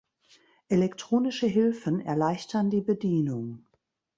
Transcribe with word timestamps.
Elektronische 0.67 1.45
Hilfen 1.45 1.99
erleichtern 2.01 2.71
die 2.71 2.81
Bedienung. 2.81 3.67